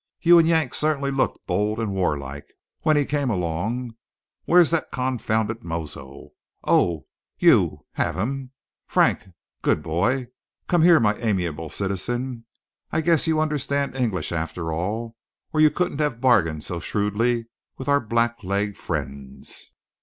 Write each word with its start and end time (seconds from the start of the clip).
You 0.19 0.39
and 0.39 0.47
Yank 0.47 0.73
certainly 0.73 1.11
looked 1.11 1.45
bold 1.45 1.79
and 1.79 1.93
warlike 1.93 2.47
when 2.81 2.97
he 2.97 3.05
came 3.05 3.29
along. 3.29 3.91
Where's 4.45 4.71
that 4.71 4.89
confounded 4.91 5.63
mozo? 5.63 6.29
Oh, 6.63 7.05
you 7.37 7.85
have 7.91 8.15
him, 8.15 8.49
Frank. 8.87 9.27
Good 9.61 9.83
boy! 9.83 10.29
Come 10.67 10.81
here, 10.81 10.99
my 10.99 11.13
amiable 11.17 11.69
citizen. 11.69 12.45
I 12.91 13.01
guess 13.01 13.27
you 13.27 13.39
understand 13.39 13.95
English 13.95 14.31
after 14.31 14.73
all, 14.73 15.15
or 15.53 15.61
you 15.61 15.69
couldn't 15.69 15.99
have 15.99 16.19
bargained 16.19 16.63
so 16.63 16.79
shrewdly 16.79 17.45
with 17.77 17.87
our 17.87 17.99
blackleg 18.01 18.77
friends." 18.77 19.69